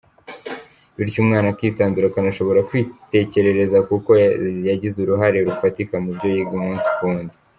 Bityo 0.95 1.17
umwana 1.23 1.47
akisanzura 1.53 2.05
akanashobora 2.09 2.65
kwitekerereza 2.69 3.77
kuko 3.89 4.09
yagize 4.69 4.95
uruhare 4.99 5.37
rufatika 5.47 5.93
mubyo 6.03 6.27
yiga 6.33 6.53
umunsi 6.59 6.87
ku 6.95 7.03
wundi. 7.09 7.35